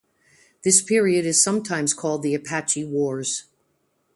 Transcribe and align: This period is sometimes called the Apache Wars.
This 0.63 0.81
period 0.81 1.27
is 1.27 1.43
sometimes 1.43 1.93
called 1.93 2.23
the 2.23 2.33
Apache 2.33 2.85
Wars. 2.85 3.43